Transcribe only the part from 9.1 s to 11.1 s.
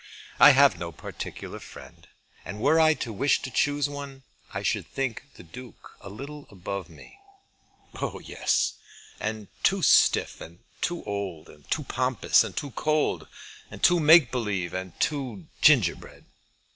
and too stiff, and too